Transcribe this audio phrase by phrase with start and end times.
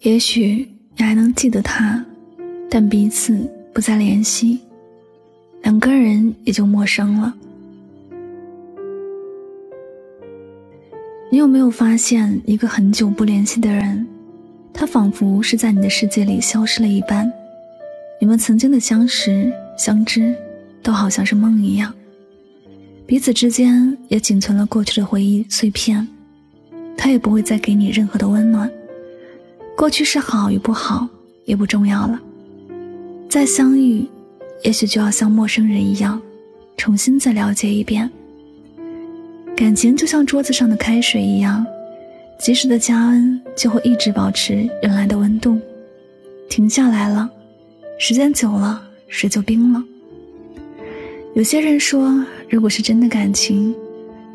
[0.00, 0.66] 也许
[0.96, 2.02] 你还能记得他，
[2.70, 3.38] 但彼此
[3.74, 4.58] 不再联系，
[5.62, 7.34] 两个人也就陌生了。
[11.30, 14.06] 你有没有发现，一个很久不联系的人，
[14.72, 17.30] 他仿佛是在你的世界里消失了一般？
[18.18, 20.34] 你们曾经的相识、相知，
[20.82, 21.94] 都好像是梦一样，
[23.06, 26.08] 彼此之间也仅存了过去的回忆碎片，
[26.96, 28.70] 他也不会再给你任何的温暖。
[29.80, 31.08] 过去是好与不好
[31.46, 32.20] 也不重要了，
[33.30, 34.06] 再相遇，
[34.62, 36.20] 也许就要像陌生人一样，
[36.76, 38.10] 重新再了解一遍。
[39.56, 41.64] 感情就像桌子上的开水一样，
[42.38, 45.58] 及时的加温就会一直保持原来的温度，
[46.50, 47.30] 停下来了，
[47.98, 49.82] 时间久了水就冰了。
[51.32, 53.74] 有些人说，如果是真的感情，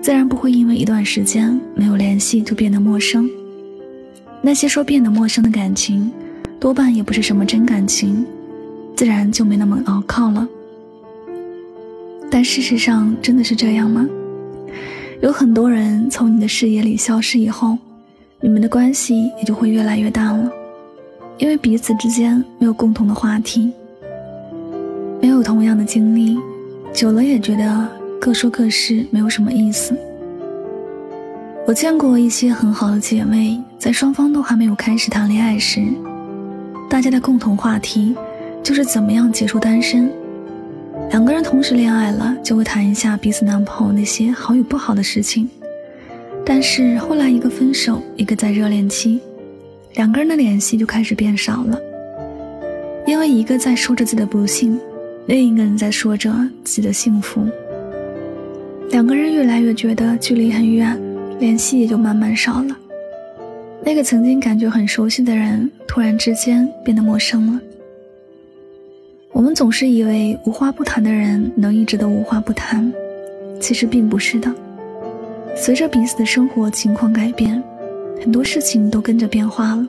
[0.00, 3.28] 自然不会因为一段时间没有联系就变得陌生。
[4.46, 6.12] 那些说变得陌生的感情，
[6.60, 8.26] 多半也不是什么真感情，
[8.94, 10.46] 自然就没那么牢靠了。
[12.30, 14.06] 但事实上真的是这样吗？
[15.22, 17.78] 有很多人从你的视野里消失以后，
[18.42, 20.52] 你们的关系也就会越来越淡了，
[21.38, 23.72] 因为彼此之间没有共同的话题，
[25.22, 26.38] 没有同样的经历，
[26.92, 27.88] 久了也觉得
[28.20, 29.96] 各说各事，没有什么意思。
[31.66, 35.82] 我见过一些很好的姐妹，在双方都还没有开始谈恋爱时，
[36.90, 38.14] 大家的共同话题
[38.62, 40.12] 就是怎么样结束单身。
[41.08, 45.48] 两个人同时恋爱了，就会谈一下彼此男朋友那些好与不好的事情。
[46.44, 49.18] 但是后来一个分手，一个在热恋期，
[49.94, 51.78] 两个人的联系就开始变少了，
[53.06, 54.78] 因为一个在说着自己的不幸，
[55.24, 56.30] 另一个人在说着
[56.62, 57.40] 自己的幸福。
[58.90, 61.00] 两个人越来越觉得距离很远。
[61.38, 62.76] 联系也就慢慢少了。
[63.82, 67.60] 那个曾经感觉很熟悉的人，突然之间变得陌生了。
[69.30, 72.90] 我们总是以为无话不谈的人能一直都无话不谈，
[73.60, 74.52] 其实并不是的。
[75.56, 77.62] 随着彼此的生活情况改变，
[78.22, 79.86] 很多事情都跟着变化了。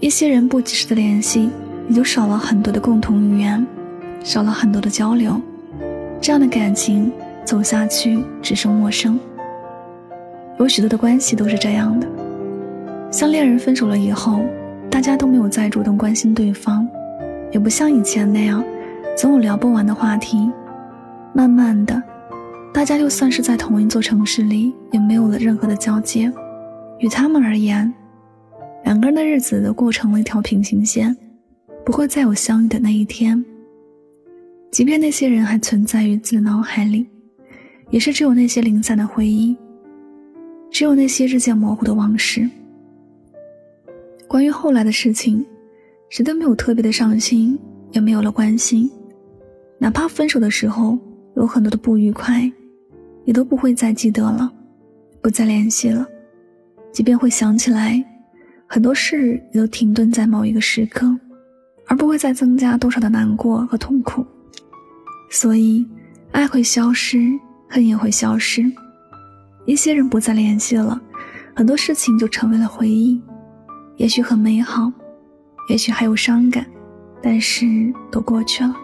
[0.00, 1.50] 一些人不及时的联系，
[1.88, 3.66] 也就少了很多的共同语言，
[4.22, 5.40] 少了很多的交流。
[6.20, 7.12] 这样的感情
[7.44, 9.18] 走下去，只剩陌生。
[10.58, 12.08] 有许多的关系都是这样的，
[13.10, 14.40] 像恋人分手了以后，
[14.90, 16.88] 大家都没有再主动关心对方，
[17.52, 18.64] 也不像以前那样，
[19.16, 20.50] 总有聊不完的话题。
[21.34, 22.02] 慢慢的，
[22.72, 26.32] 大家就算是在同一座城市里，也没有了任何的交接。
[27.00, 27.92] 与他们而言，
[28.84, 31.14] 两个人的日子都过成了一条平行线，
[31.84, 33.44] 不会再有相遇的那一天。
[34.70, 37.06] 即便那些人还存在于自己脑海里，
[37.90, 39.54] 也是只有那些零散的回忆。
[40.70, 42.48] 只有那些日渐模糊的往事。
[44.28, 45.44] 关于后来的事情，
[46.08, 47.58] 谁都没有特别的伤心，
[47.92, 48.90] 也没有了关心。
[49.78, 50.98] 哪怕分手的时候
[51.36, 52.50] 有很多的不愉快，
[53.24, 54.52] 也都不会再记得了，
[55.20, 56.06] 不再联系了。
[56.92, 58.02] 即便会想起来，
[58.66, 61.06] 很多事也都停顿在某一个时刻，
[61.86, 64.24] 而不会再增加多少的难过和痛苦。
[65.30, 65.86] 所以，
[66.32, 67.18] 爱会消失，
[67.68, 68.64] 恨也会消失。
[69.66, 70.98] 一些人不再联系了，
[71.54, 73.20] 很多事情就成为了回忆，
[73.96, 74.90] 也许很美好，
[75.68, 76.64] 也许还有伤感，
[77.20, 77.66] 但是
[78.10, 78.74] 都过去了。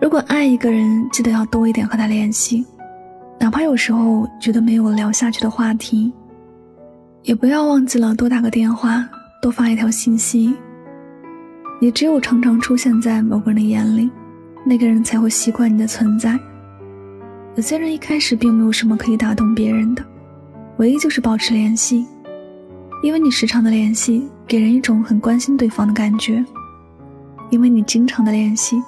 [0.00, 2.64] 如果爱一个人，记得要多一点和他联系，
[3.40, 6.12] 哪怕有时候觉得没有聊下去的话题，
[7.24, 9.04] 也不要忘记了多打个电话，
[9.42, 10.54] 多发一条信息。
[11.80, 14.08] 你只有常常出现在某个人的眼里，
[14.64, 16.38] 那个人才会习惯你的存在。
[17.58, 20.04] 有些人一开始并没有什么可以打动别人的，
[20.76, 22.06] 唯一就是保持联系，
[23.02, 26.44] 因为你时常的联系给人一种很关心对方的感觉，
[27.50, 28.80] 因为你经常的联系，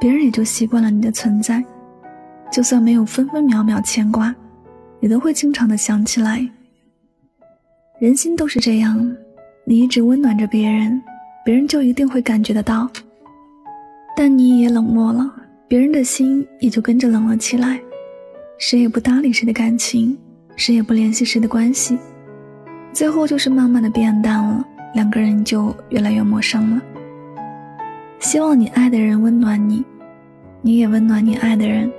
[0.00, 1.64] 别人也就习惯了你的存在，
[2.52, 4.32] 就算没有分分秒秒牵挂，
[5.00, 6.48] 也都会经常的想起来。
[7.98, 9.16] 人心都是这样，
[9.64, 11.02] 你一直温暖着别人，
[11.44, 12.88] 别人就一定会感觉得到，
[14.16, 15.28] 但你也冷漠了，
[15.66, 17.80] 别人的心也就跟着冷了起来。
[18.58, 20.16] 谁也不搭理谁的感情，
[20.56, 21.98] 谁也不联系谁的关系，
[22.92, 24.64] 最后就是慢慢的变淡了，
[24.94, 26.82] 两个人就越来越陌生了。
[28.18, 29.84] 希望你爱的人温暖你，
[30.62, 31.92] 你也温暖你爱的人，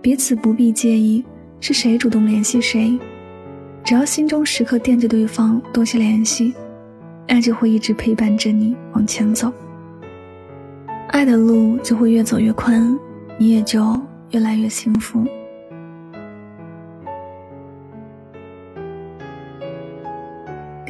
[0.00, 1.22] 彼此不必介意
[1.60, 2.98] 是谁主动联系谁，
[3.84, 6.54] 只要心中时刻惦记对方，多些联系，
[7.28, 9.52] 爱就会一直陪伴着你往前走，
[11.08, 12.98] 爱的路就会越走越宽，
[13.36, 14.00] 你也就
[14.30, 15.22] 越来越幸福。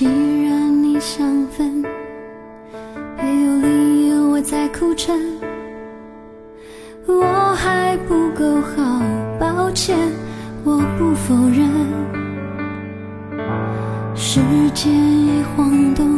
[0.00, 1.84] 既然你想分，
[3.18, 5.14] 没有理由我再苦撑。
[7.06, 9.02] 我还不够好，
[9.38, 9.98] 抱歉，
[10.64, 11.68] 我不否认。
[14.14, 14.40] 时
[14.72, 16.16] 间一晃动，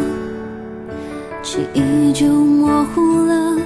[1.42, 3.58] 记忆就模糊了。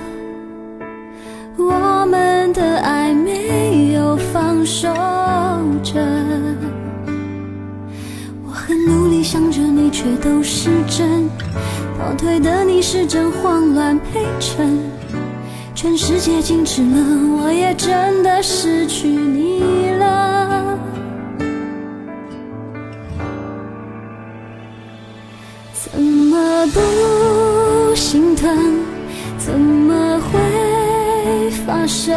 [1.59, 4.89] 我们的爱没有放手
[9.97, 11.27] 却都是真；
[11.99, 14.79] 倒退的你是真，慌乱陪衬。
[15.75, 16.99] 全世界静止了，
[17.41, 20.79] 我也真的失去你了。
[25.73, 28.55] 怎么不心疼？
[29.39, 32.15] 怎么会发生？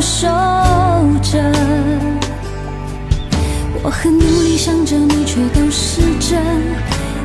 [0.00, 0.26] 守
[1.22, 1.40] 着。
[3.82, 6.40] 我很努力想着你，却都是真。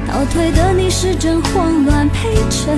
[0.08, 2.78] 倒退的你是真，慌乱陪衬。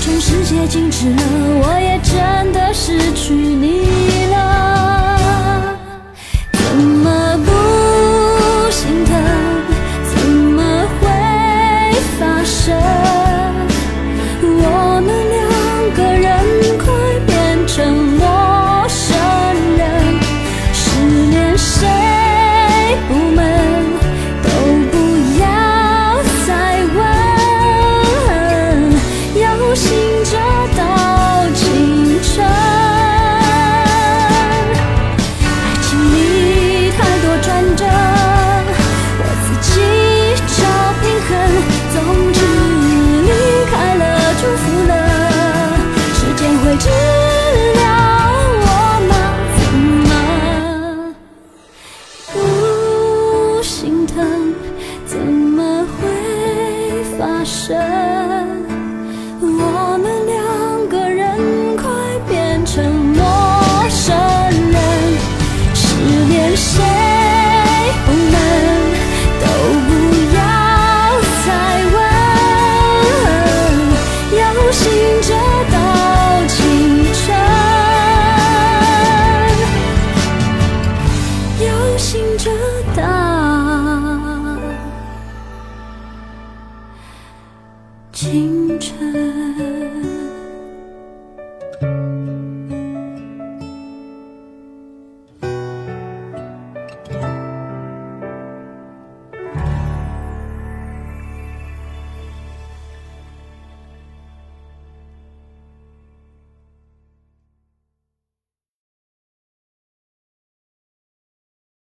[0.00, 1.22] 全世界静止了，
[1.62, 4.79] 我也真的失去你了。
[57.20, 57.76] 发生，
[59.42, 61.36] 我们两个人
[61.76, 61.84] 快
[62.26, 62.82] 变成
[63.14, 63.20] 陌
[63.90, 64.80] 生人，
[65.74, 65.84] 失
[66.30, 66.82] 恋谁
[68.06, 68.36] 不能
[69.38, 69.44] 都
[69.86, 69.90] 不
[70.34, 70.40] 要
[71.44, 71.48] 再
[71.92, 71.98] 问，
[74.40, 74.80] 有心
[75.20, 75.28] 者
[75.70, 75.99] 等。